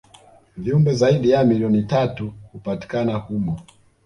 [0.57, 3.59] viumbe zaidi ya milioni tatu hupatikana humo